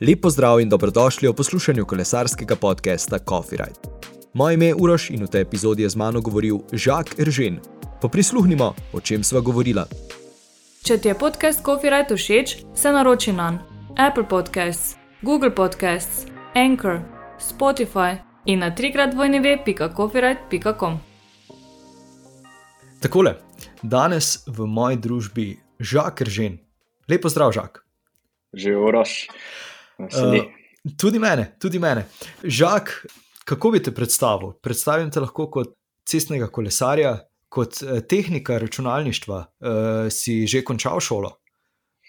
[0.00, 3.80] Lepo zdrav in dobrodošli v poslušanju kolesarskega podcasta Coffee Ride.
[4.34, 7.58] Moje ime je Uroš in v tej epizodi je z mano govoril Žak Eržen.
[8.00, 9.90] Pa prisluhnimo, o čem sva govorila.
[10.86, 13.58] Če ti je podcast Coffee Ride všeč, se naroči na
[13.98, 17.02] Apple Podcasts, Google Podcasts, Anchor,
[17.42, 21.02] Spotify in na trikrat vojneve.coffeeride.com.
[23.02, 23.34] Takole,
[23.82, 26.62] danes v moji družbi Žak Eržen.
[27.10, 27.82] Lepo zdrav, Žak.
[28.54, 29.26] Že orož.
[29.98, 30.44] Uh,
[30.98, 32.06] tudi mene, tudi mene.
[32.44, 32.92] Žak,
[33.44, 34.54] kako bi te predstavil?
[34.62, 35.74] Predstavim te lahko kot
[36.08, 37.16] cestnega kolesarja,
[37.48, 39.38] kot eh, tehnika računalništva.
[39.38, 41.32] Uh, si že končal šolo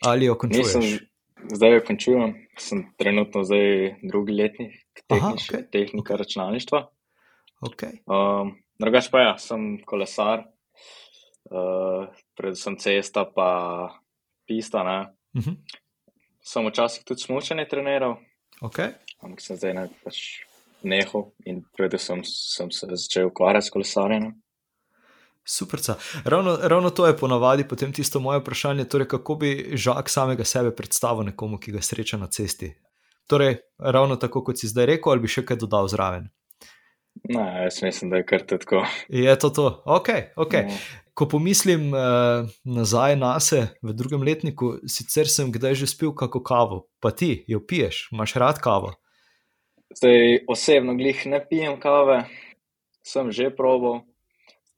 [0.06, 0.76] ali jo končuješ?
[0.76, 1.08] Nisem,
[1.56, 5.66] zdaj jo končujem, sem trenutno zdaj drugi letnik tehniš, okay.
[5.72, 6.22] tehnika okay.
[6.22, 6.84] računalništva.
[7.68, 8.00] Okay.
[8.08, 10.46] Um, drugač pa ja, sem kolesar,
[11.52, 12.08] uh,
[12.40, 13.50] predvsem cesta, pa
[14.48, 14.84] pista.
[15.36, 15.56] Uh -huh.
[16.50, 18.16] Sem včasih tudi smočanje treniral,
[18.66, 18.96] okay.
[19.22, 20.22] ampak sem zdaj pač
[20.82, 24.32] nehal in predvsem sem se začel ukvarjati s kolesarjenjem.
[25.50, 25.80] Super.
[26.26, 30.74] Ravno, ravno to je ponavadi potem tisto moje vprašanje, torej kako bi žak samega sebe
[30.76, 32.74] predstavil nekomu, ki ga sreča na cesti.
[33.30, 36.30] Torej, ravno tako, kot si zdaj rekel, ali bi še kaj dodal zraven?
[37.30, 38.84] Ne, jaz mislim, da je kar tako.
[39.10, 40.10] Je to to, ok.
[40.36, 40.70] okay.
[40.70, 40.78] No.
[41.20, 46.40] Ko pomislim uh, nazaj na sebe v drugem letniku, sicer sem kdaj že spil kako
[46.40, 48.94] kavo, pa ti jo piješ, imaš rad kavo.
[50.00, 52.22] Zdaj, osebno glih ne pijem kave,
[53.04, 54.06] sem že probo,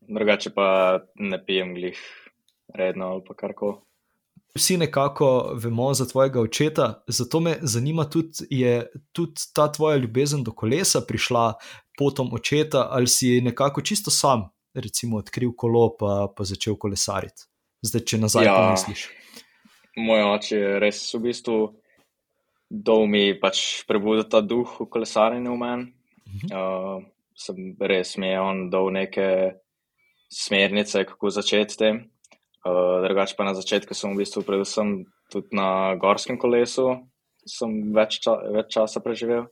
[0.02, 0.66] drugače pa
[1.14, 2.02] ne pijem glih
[2.74, 3.78] redno ali pa karkoli.
[4.58, 10.44] Vsi nekako vemo za tvojega očeta, zato me zanima tudi, je tudi ta tvoja ljubezen
[10.44, 11.54] do kolesa prišla
[11.98, 17.48] potom očeta, ali si nekako čisto sam, recimo, odkril kolo pa, pa začel kolesariti.
[17.82, 19.08] Zdaj, če nazaj ja, pomisliš.
[19.98, 21.58] Moj oče je res v bistvu
[22.72, 25.86] dol mi pač prebudil ta duh v kolesarjenju v meni.
[26.24, 26.48] Uh -huh.
[26.56, 27.04] uh,
[27.36, 29.60] sem res mi je on dol neke
[30.32, 31.96] smernice, kako začeti s tem.
[32.66, 37.10] Uh, drugač pa na začetku sem v bistvu predvsem tudi na gorskem kolesu,
[37.46, 39.48] sem več, ča, več časa preživel.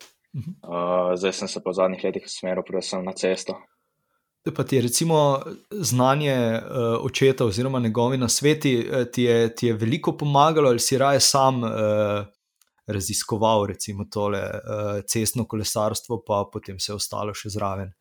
[0.63, 3.57] Uh, zdaj sem se po zadnjih letih usmeril predvsem na cesto.
[4.55, 5.39] Pa ti je recimo
[5.71, 10.97] znanje uh, očeta oziroma njegovi na sveti, ti je, ti je veliko pomagalo ali si
[10.97, 11.69] raje sam uh,
[12.87, 17.91] raziskoval recimo tole uh, cestno kolesarstvo, pa potem se je ostalo še zraven.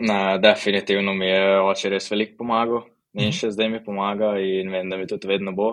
[0.00, 2.84] Na, definitivno mi je oče res veliko pomagal
[3.16, 3.36] in mhm.
[3.36, 5.72] še zdaj mi pomaga in vem, da mi tudi vedno bo.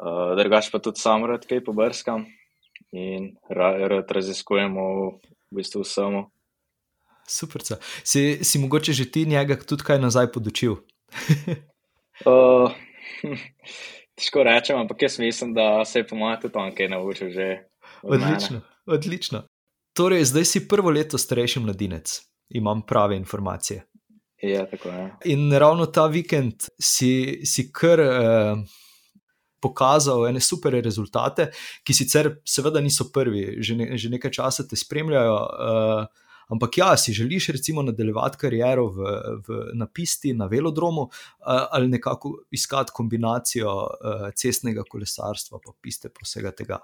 [0.00, 2.24] Uh, drugač pa tudi sam rad kaj pobrskam
[2.96, 4.84] in rad raziskujemo
[5.52, 6.30] v bistvu samo.
[7.30, 7.62] Super.
[8.02, 10.80] Si, si mogoče že ti njega tudi kaj nazaj podočil?
[12.26, 12.74] uh,
[14.18, 17.28] težko rečem, ampak jaz mislim, da se je po mojem tudi on kaj naučil.
[18.02, 18.62] Odlično, mene.
[18.86, 19.44] odlično.
[19.96, 23.84] Torej, zdaj si prvo leto starejši mladinec, imam prave informacije.
[24.42, 25.10] Ja, tako je.
[25.24, 28.54] In ravno ta vikend si, si kar eh,
[29.60, 31.50] pokazal ene super rezultate,
[31.84, 35.36] ki sicer seveda niso prvi, že, ne, že nekaj časa te spremljajo.
[35.36, 39.10] Eh, Ampak ja, si želiš recimo nadaljevati kariero v,
[39.46, 41.08] v, na pisti, na velodromu,
[41.46, 43.74] ali nekako iskati kombinacijo
[44.34, 46.80] cestnega kolesarstva in piste, pa vsega tega?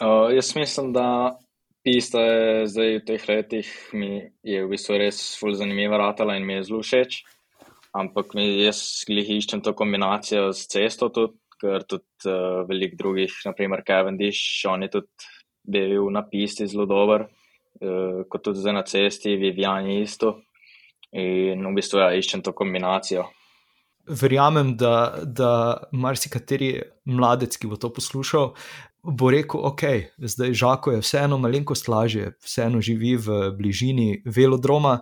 [0.00, 1.38] Uh, jaz mislim, da
[1.84, 6.46] pista je zdaj v teh letih mi je v bistvu res zelo zanimiva ratala in
[6.46, 7.22] mi je zelo všeč.
[7.92, 13.34] Ampak mi, jaz jih iščem to kombinacijo s cesto, tudi, ker tudi uh, veliko drugih,
[13.44, 15.28] naprimer Kevin Dish, on je tudi
[15.62, 17.28] bil na pisti zelo dober.
[17.82, 20.36] Eh, kot tudi zdaj na cesti, Vivijani isto.
[21.12, 23.26] In v bistvu ja, iščem to kombinacijo.
[24.06, 25.50] Verjamem, da, da
[25.92, 26.72] marsikateri
[27.10, 28.52] mladec, ki bo to poslušal,
[29.02, 29.82] bo rekel: Ok,
[30.18, 35.00] zdaj žako je vseeno malenkost lažje, vseeno živi v bližini velodroma.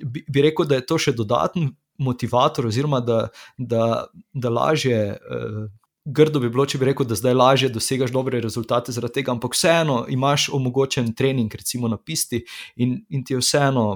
[0.00, 3.26] Bi, bi rekel, da je to še dodaten motivator, oziroma da,
[3.56, 5.02] da, da lažje.
[5.20, 5.68] Uh,
[6.06, 9.56] grdo bi bilo, če bi rekel, da zdaj lažje dosegaš dobre rezultate zaradi tega, ampak
[9.56, 12.44] vseeno imaš omogočen trening, recimo na pisti,
[12.76, 13.86] in, in ti je vseeno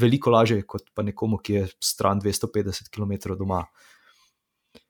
[0.00, 3.66] veliko lažje kot pa nekomu, ki je stran 250 km doma.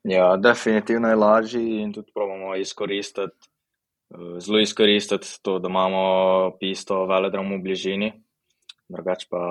[0.07, 3.51] Ja, definitivno je lažje in tudi pravimo izkoristiti.
[4.15, 6.03] Eh, zelo izkoristiti to, da imamo
[6.61, 8.13] pisto, veledrom v bližini,
[8.89, 9.43] drugače pa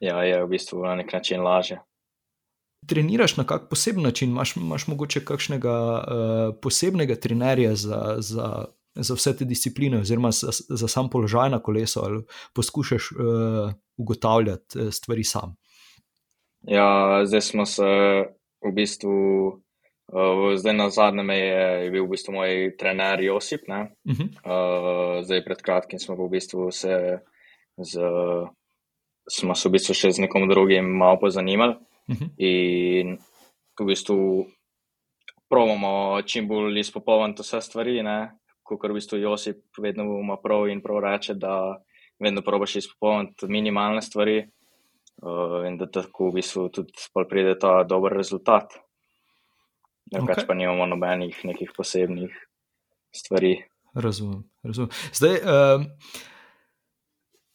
[0.00, 1.82] ja, je v bistvu na nek način lažje
[2.86, 9.14] treniraš na kak poseben način, imaš, imaš mogoče kakšnega uh, posebnega trenerja za, za, za
[9.14, 12.22] vse te discipline, oziroma za, za sam položaj na kolesu, ali
[12.54, 15.56] poskušaš uh, ugotavljati eh, stvari sam.
[16.62, 17.84] Ja, zdaj smo se
[18.64, 19.60] v bistvu
[20.10, 23.62] Uh, zdaj na zadnjem je, je bil v bistvu moj trener Josip.
[23.68, 23.74] Uh
[24.04, 24.22] Mhm.
[24.22, 25.18] -huh.
[25.18, 27.18] uh, zdaj pred kratkim smo v bistvu se,
[27.78, 28.00] z,
[29.30, 31.74] smo se v bistvu še z nekom drugim malo pozanimali.
[32.08, 32.24] Mhm.
[32.38, 33.18] In
[33.80, 34.46] v bistvu
[35.48, 38.00] probamo čim bolj izpopolniti vse stvari,
[38.62, 41.82] kot v bistvu Josip vedno ima prav in prav reče, da
[42.20, 44.38] vedno probaš izpopolniti minimalne stvari
[45.22, 46.92] uh, in da tako v bistvu tudi
[47.28, 48.76] pride ta dober rezultat.
[50.10, 50.46] Drugač Okej.
[50.46, 52.30] pa nimamo nobenih nekih posebnih
[53.14, 53.62] stvari.
[53.94, 54.42] Razumem.
[54.62, 54.90] razumem.
[55.14, 55.86] Zdaj, um,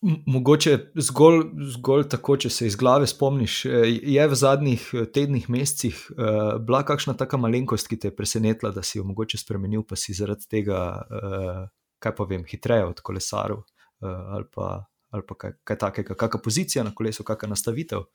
[0.01, 1.43] mogoče zgolj,
[1.75, 6.57] zgolj tako, če se iz glave spomniš, eh, je v zadnjih eh, tednih, mesecih uh,
[6.61, 10.13] bila kakšna taka malenkost, ki te je presenetila, da si jo mogoče spremenil, pa si
[10.13, 11.63] zaradi tega, uh,
[11.99, 16.43] kaj pa vem, hitreje od kolesarov uh, ali pa, ali pa kaj, kaj takega, kakšna
[16.43, 18.05] pozicija na kolesu, kakšna nastavitev.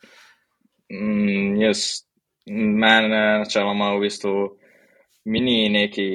[0.92, 2.04] Mm, jaz,
[2.46, 4.34] mene načeloma v bistvu
[5.30, 6.08] mi ni neki,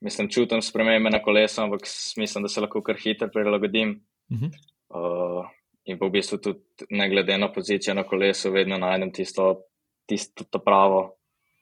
[0.00, 1.86] mislim, čutim spremembe na kolesu, ampak
[2.16, 4.00] mislim, da se lahko kar hitro prilagodim.
[4.32, 4.69] Mhm.
[4.90, 5.46] Uh,
[5.86, 9.70] in pa v bistvu tudi ne glede na pozicijo na kolesu, vedno najdem tisto,
[10.06, 11.16] tisto to pravo.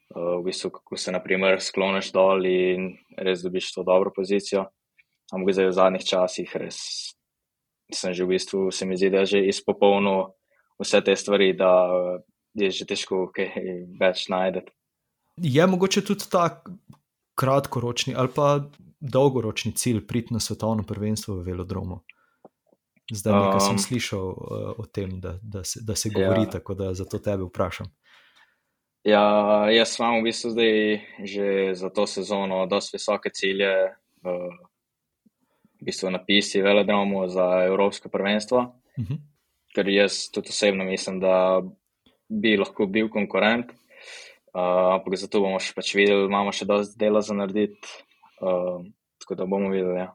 [0.09, 4.65] Uh, v bistvu, kako se naprimer skloniš dol in res dobiš to dobro pozicijo.
[5.33, 6.81] Ampak zdaj v zadnjih časih res
[7.93, 10.33] sem že v bistvu, se mi zdi, da je že izpopolnil
[10.79, 11.89] vse te stvari, da
[12.55, 13.49] je že težko kaj
[13.97, 14.73] več najdete.
[15.39, 16.63] Je mogoče tudi ta
[17.39, 18.61] kratkoročni ali pa
[19.01, 22.03] dolgoročni cilj priti na svetovno prvenstvo v velodromu.
[23.13, 26.51] Zdaj nekaj sem Um, slišal uh, o tem, da, da, se, da se govori, Ja.
[26.51, 27.87] tako da zato tebe vprašam.
[29.05, 29.23] Ja,
[29.73, 33.73] jaz imam v bistvu zdaj že za to sezono dosti visoke cilje,
[34.25, 34.53] uh,
[35.81, 39.19] v bistvu napisi velodromu za Evropsko prvenstvo, Uh -huh.
[39.75, 41.63] ker jaz tudi osebno mislim, da
[42.29, 43.71] bi lahko bil konkurent.
[44.55, 47.79] Uh, ampak zato bomo še pač videli, imamo še dosti dela za narediti,
[48.41, 48.85] uh,
[49.19, 49.99] tako da bomo videli.
[49.99, 50.15] Ja.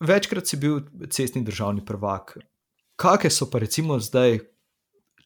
[0.00, 2.36] Večkrat si bil cestni državni prvak.
[2.96, 4.40] Kakšne so pa recimo zdaj,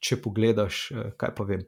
[0.01, 1.65] če pogledaš, eh, kaj pa vem?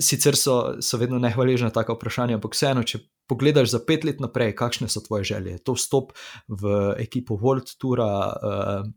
[0.00, 4.54] Sicer so, so vedno nehvaležna taka vprašanja, ampak vseeno, če pogledaš za pet let naprej,
[4.56, 5.58] kakšne so tvoje želje?
[5.58, 6.12] Je To vstop
[6.48, 8.90] v ekipo World Toura, eh,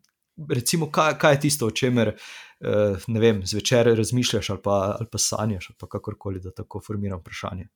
[0.54, 5.08] recimo, kaj, kaj je tisto, o čemer eh, ne vem, zvečer razmišljaš ali pa, ali
[5.12, 7.68] pa sanjaš, ali pa kakorkoli, da tako formiram vprašanje.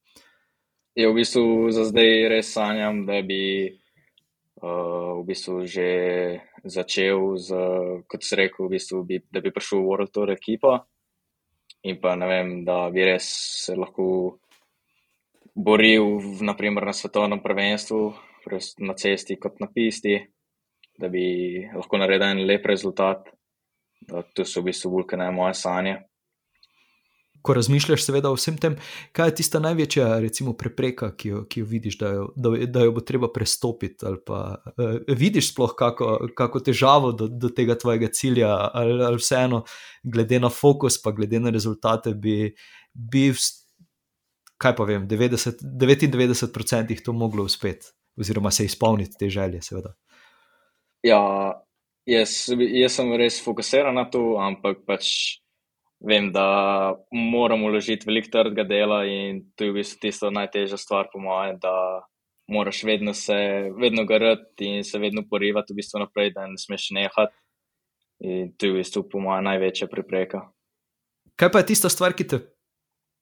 [0.96, 3.81] Je v bistvu za zdaj res sanjam, da bi
[4.62, 5.90] v bistvu že
[6.64, 7.50] začel z,
[8.06, 10.78] kot si rekel, v bistvu bi, da bi prišel v World Tour ekipo
[11.84, 13.26] in pa ne vem, da bi res
[13.66, 14.38] se lahko
[15.56, 18.02] boril naprimer na svetovnem prvenstvu,
[18.86, 20.16] na cesti kot na pisti,
[20.98, 23.30] da bi lahko naredil en lep rezultat.
[24.02, 25.98] Da, to so v bistvu vulkane moje sanje.
[27.42, 28.76] Ko razmišljaš, seveda, o vsem tem,
[29.18, 32.84] kaj je tista največja, recimo, prepreka, ki jo, ki jo vidiš, da jo, da, da
[32.86, 34.42] jo bo treba prestopiti, ali pa
[34.76, 39.64] uh, vidiš sploh kako, kako težavo do, do tega tvojega cilja, ali, ali vseeno,
[40.04, 42.54] glede na fokus, pa glede na rezultate, bi,
[42.94, 43.62] bi vs-
[44.62, 49.94] kaj pa vem, 90, 99% to moglo uspeti, oziroma se izpolniti te želje, seveda.
[51.04, 51.22] Ja,
[52.06, 55.08] jaz, jaz sem res fokusiran na to, ampak pač
[56.08, 61.10] vem, da moram vložiti veliko trdega dela in to je v bistvu tisto najtežja stvar,
[61.14, 61.74] po mojem, da
[62.52, 63.38] moraš vedno se,
[63.78, 67.38] vedno garati in se vedno porivati v bistvu naprej, da ne smeš nehati.
[68.22, 70.46] In to je v bistvu, po mojem, največja prepreka.
[71.40, 72.42] Kaj pa je tista stvar, ki te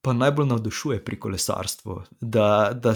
[0.04, 1.96] pa najbolj navdušuje pri kolesarstvu?
[2.20, 2.94] Da, da,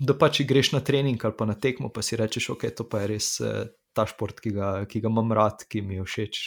[0.00, 3.04] da pač greš na trening ali pa na tekmo, pa si rečeš, ok, to pa
[3.04, 6.42] je res eh, ta šport, ki ga, ki ga imam rad, ki mi je všeč.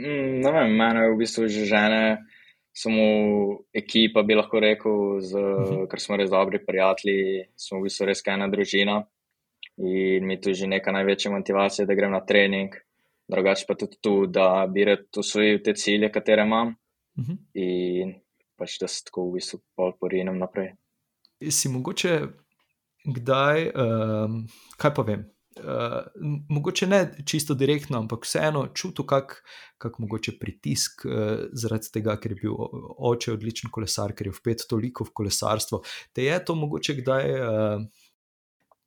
[0.00, 2.24] Mm, Ne vem, mene v bistvu že žene,
[2.72, 3.04] samo
[3.74, 5.86] ekipa bi lahko rekel, z, Mhm.
[5.90, 9.04] ker smo res dobri prijatelji, smo v bistvu res ena družina
[9.78, 12.72] in mi tu že neka največja motivacija, da grem na trening,
[13.28, 16.74] drugače pa tudi tu, da bi rad osvojil te cilje, katere imam
[17.18, 17.34] Mhm.
[17.54, 18.14] in
[18.56, 19.60] pač da se tako v bistvu
[20.00, 20.72] porinem naprej.
[21.50, 22.20] Si mogoče
[23.06, 25.24] kdaj, um, kaj pa vem,
[25.60, 29.38] uh, mogoče ne čisto direktno, ampak vseeno čutil kak,
[29.78, 32.56] kak mogoče pritisk uh, zaradi tega, ker je bil
[33.12, 35.82] oče odličen kolesar, ker je vpet toliko v kolesarstvo.
[36.12, 38.06] Te je to mogoče kdaj, uh,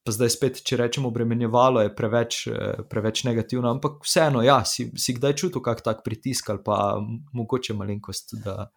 [0.03, 4.89] pa zdaj spet, če rečemo, obremenjevalo je preveč, eh, preveč negativno, ampak vseeno, ja, si,
[4.99, 6.99] si kdaj čutil kak tak pritisk ali pa
[7.33, 8.69] mogoče malenkost, da.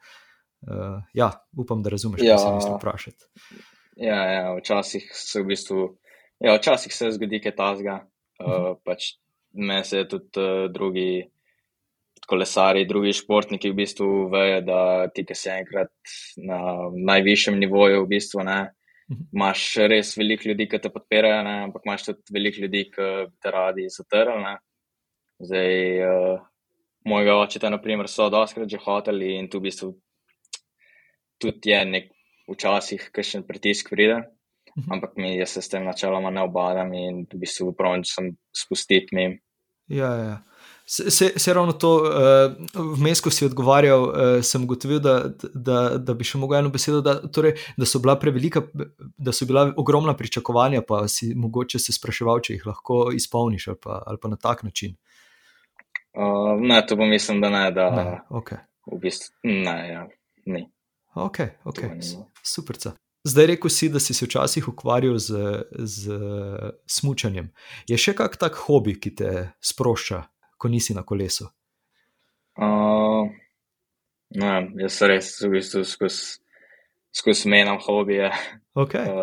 [0.67, 2.39] Uh, ja, upam, da razumeš, kaj Ja.
[2.41, 3.27] sem mislil vprašati.
[4.01, 5.83] Ja, ja, včasih se v bistvu,
[6.41, 7.97] ja, včasih se zgodi kaj tasga.
[8.37, 9.15] Uh, pač
[9.57, 11.27] meni se je tudi uh, drugi
[12.27, 14.81] kolesari, drugi športniki v bistvu vejo, da
[15.15, 15.93] ti, ki si enkrat
[16.43, 16.59] na
[16.93, 18.61] najvišjem nivoju, v bistvu ne.
[19.11, 19.29] Mhm.
[19.37, 21.57] Imáš res veliko ljudi, ki te podpirajo, ne?
[21.69, 24.57] ampak imaš tudi veliko ljudi, ki bi te radi zatrli.
[25.47, 26.43] Zdaj, uh,
[27.07, 29.95] mojega očeta, naprimer, so doskrat že hoteli in tu v bistvu
[31.39, 32.13] tudi je nek
[32.49, 34.23] včasih kakšen pritisk pride.
[34.77, 34.93] Mhm.
[34.93, 38.37] Ampak mi jaz se s tem načeloma ne obadam in v bistvu pravim, če sem
[38.53, 39.31] spustiti mi.
[39.89, 40.37] Ja, ja.
[40.89, 45.15] Se, se, se ravno to, uh, vmes, ko si odgovarjal, uh, sem ugotovil, da,
[45.55, 48.63] da, da bi še mogel eno besedo, da, torej, da so bila prevelika,
[49.19, 53.81] da so bila ogromna pričakovanja, pa si mogoče se spraševal, če jih lahko izpolniš ali
[53.83, 54.95] pa, ali pa na tak način.
[56.15, 57.65] Uh, ne, to pa mislim, da ne.
[57.75, 58.63] Da, Ne, okay.
[58.87, 60.07] v bistvu, ne, ja,
[60.47, 60.69] ni.
[61.17, 61.83] Ok, ok,
[62.47, 65.35] To Zdaj rekel si, da si se včasih ukvarjal z,
[65.71, 66.19] z
[66.87, 67.51] smučanjem.
[67.91, 70.21] Je še kak tak hobi, ki te sprošča,
[70.57, 71.49] ko nisi na kolesu?
[72.57, 73.27] Uh,
[74.39, 74.53] ne,
[74.85, 76.39] jaz res v bistvu skozi
[77.17, 78.31] skoz menjam hobije.
[78.75, 79.07] Okay.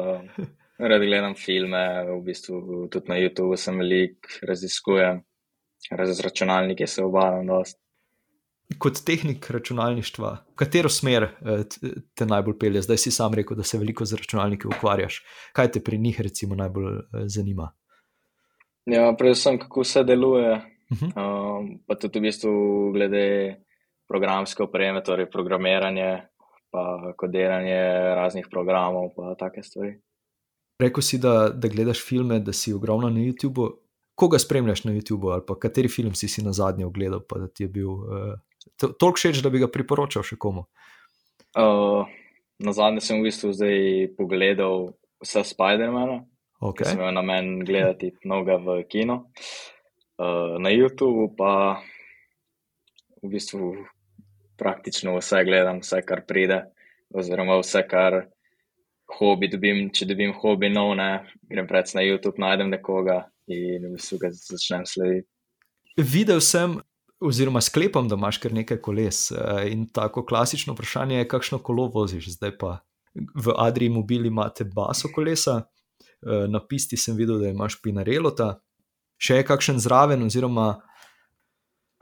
[0.83, 5.19] Uh, rad gledam filme, v bistvu tudi na YouTubu sem velik, raziskujem.
[5.93, 7.82] Raz z računalniki se obadam dosti.
[8.77, 11.63] Kot tehnik računalništva, v katero smer eh,
[12.15, 12.81] te najbolj pelje?
[12.81, 15.21] Zdaj si sam rekel, da se veliko z računalniki ukvarjaš.
[15.53, 17.71] Kaj te pri njih recimo najbolj eh, zanima?
[18.85, 20.61] Ja, predvsem kako vse deluje,
[20.93, 21.05] Mhm.
[21.17, 22.51] um, pa tudi v bistvu
[22.93, 23.55] glede
[24.07, 26.27] programske opreme, torej programiranje,
[26.71, 27.79] pa kodiranje
[28.15, 29.95] raznih programov, pa take stvari.
[30.81, 33.69] Rekel si, da, da gledaš filme, da si ogromno na YouTubu.
[34.15, 37.47] Koga spremljaš na YouTubu, ali pa kateri film si si na zadnje ogledal, pa da
[37.47, 38.35] ti je bil uh,
[38.77, 40.65] toliko všeč, da bi ga priporočal še komu?
[41.53, 42.09] Uh,
[42.63, 44.93] na zadnje sem v bistvu zdaj pogledal
[45.23, 46.31] vse Spider-Mana, ki
[46.63, 46.87] Okay.
[46.87, 49.33] sem imel namen gledati mnoga v kino.
[50.15, 51.83] Uh, na YouTubu pa
[53.19, 53.73] v bistvu
[54.55, 56.61] praktično vse gledam, vse kar pride,
[57.11, 58.21] oziroma vse kar
[59.19, 59.89] hobi dobim.
[59.91, 64.31] Če dobim hobi nov, ne, grem predvsem na YouTube, najdem nekoga in v bistvu ga
[64.31, 65.27] začnem slediti.
[65.99, 66.79] Videl sem,
[67.23, 69.31] oziroma sklepam, da imaš kar nekaj koles.
[69.31, 72.29] eh, In tako klasično vprašanje je, kakšno kolo voziš.
[72.37, 72.79] Zdaj pa
[73.15, 75.61] v Adriji Mobili imate baso kolesa,
[76.21, 78.59] eh, na pisti sem videl, da imaš Pinarelota.
[79.17, 80.81] Še je kakšen zraven, oziroma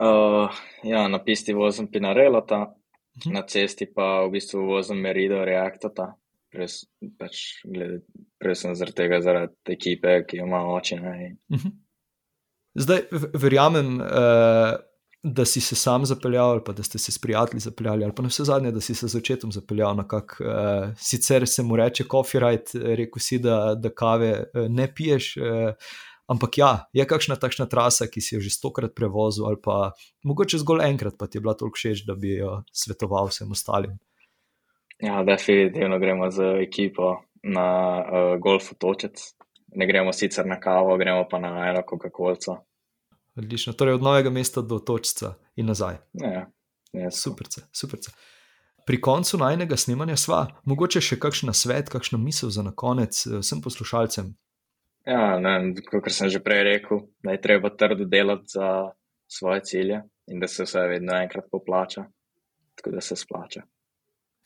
[0.02, 0.50] Uh,
[0.82, 2.74] ja, na pisti vozim Pinarelota,
[3.16, 3.32] Mhm.
[3.34, 6.14] na cesti pa v bistvu vozim Merido Reactota.
[6.50, 6.84] Pres,
[7.18, 8.00] pač, glede,
[8.40, 10.80] predvsem zaradi tega, zaradi ekipe, ki jo ima.
[10.90, 11.68] Ne, in Mhm.
[12.74, 14.76] Zdaj, v- verjamem, eh,
[15.22, 18.22] da si se sam zapeljal, ali pa da ste se s prijatelji zapeljali, ali pa
[18.22, 21.76] na vse zadnje, da si se z očetom zapeljal na kak, eh, sicer se mu
[21.76, 25.36] reče copyright, rekel si, da, da kave eh, ne piješ.
[25.36, 25.74] Eh,
[26.26, 29.92] ampak ja, je kakšna takšna trasa, ki si jo že stokrat prevozil, ali pa
[30.24, 33.98] mogoče zgolj enkrat, pa ti je bila toliko všeč, da bi jo svetoval vsem ostalim.
[35.02, 37.66] Ja, definitivno gremo z ekipo na
[37.98, 39.18] uh, golf otočec.
[39.74, 42.60] Ne gremo sicer na kavo, gremo pa na eno Coca-Colco.
[43.36, 45.96] Odlično, torej od novega mesta do točca in nazaj.
[46.12, 46.46] Ja,
[46.92, 48.00] ja, Super, super.
[48.86, 53.38] Pri koncu najnega snemanja sva, mogoče še kakšen svet, kakšna misel za na konec eh,
[53.40, 54.32] vsem poslušalcem.
[55.06, 58.92] Ja, ne, kot sem že prej rekel, da je treba trdo delati za
[59.26, 62.04] svoje cilje in da se vse vedno enkrat poplača,
[62.78, 63.64] tako da se splača.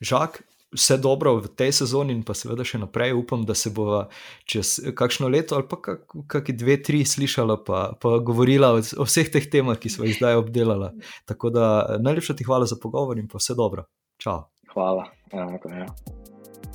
[0.00, 0.40] Žak,
[0.75, 3.15] vse dobro v tej sezoni in pa seveda še naprej.
[3.15, 4.07] Upam, da se bo
[4.49, 9.05] čez kakšno leto ali pa kak, kakšni dve, tri slišala, pa, pa govorila o, o
[9.07, 10.93] vseh teh temah, ki smo jih zdaj obdelala.
[11.27, 13.87] Tako da najlepša ti hvala za pogovor in pa vse dobro.
[14.19, 14.43] Čau.
[14.75, 15.07] Hvala.
[15.33, 15.87] Enako, ja.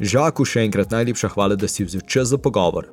[0.02, 2.86] Žaku še enkrat najlepša hvala, da si vzel čas za pogovor.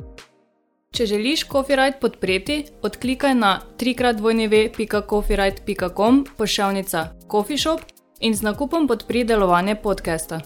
[0.93, 7.81] Če želiš Copyright podpreti, odklikaj na trikratdvojneve.copyright.com pošiljka Coffee Shop
[8.21, 10.41] in z nakupom podpri delovanje podcasta.